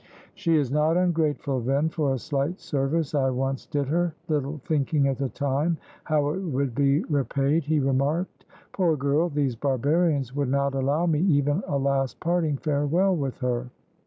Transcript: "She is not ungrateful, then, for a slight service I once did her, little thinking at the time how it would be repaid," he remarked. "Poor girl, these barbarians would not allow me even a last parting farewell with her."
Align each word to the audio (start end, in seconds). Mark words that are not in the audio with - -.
"She 0.33 0.55
is 0.55 0.71
not 0.71 0.97
ungrateful, 0.97 1.59
then, 1.61 1.87
for 1.89 2.11
a 2.11 2.17
slight 2.17 2.59
service 2.59 3.13
I 3.13 3.29
once 3.29 3.67
did 3.67 3.87
her, 3.89 4.15
little 4.27 4.59
thinking 4.65 5.07
at 5.07 5.19
the 5.19 5.29
time 5.29 5.77
how 6.05 6.31
it 6.31 6.39
would 6.39 6.73
be 6.73 7.03
repaid," 7.03 7.65
he 7.65 7.77
remarked. 7.79 8.45
"Poor 8.71 8.97
girl, 8.97 9.29
these 9.29 9.55
barbarians 9.55 10.35
would 10.35 10.49
not 10.49 10.73
allow 10.73 11.05
me 11.05 11.19
even 11.19 11.61
a 11.67 11.77
last 11.77 12.19
parting 12.19 12.57
farewell 12.57 13.15
with 13.15 13.37
her." 13.41 13.69